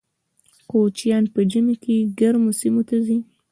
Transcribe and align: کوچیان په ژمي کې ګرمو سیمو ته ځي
کوچیان 0.69 1.23
په 1.33 1.39
ژمي 1.51 1.75
کې 1.83 1.95
ګرمو 2.19 2.51
سیمو 2.59 2.81
ته 2.87 2.95
ځي 3.05 3.17